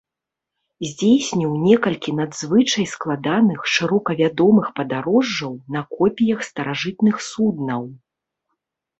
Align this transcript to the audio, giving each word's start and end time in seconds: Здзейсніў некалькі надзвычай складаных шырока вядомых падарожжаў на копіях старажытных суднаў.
Здзейсніў 0.91 1.51
некалькі 1.65 2.11
надзвычай 2.19 2.85
складаных 2.93 3.59
шырока 3.73 4.11
вядомых 4.21 4.65
падарожжаў 4.79 5.53
на 5.75 5.81
копіях 5.97 6.39
старажытных 6.49 7.15
суднаў. 7.29 7.83